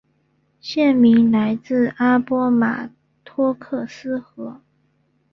[0.59, 2.89] 县名来自阿波马
[3.23, 4.59] 托克斯河。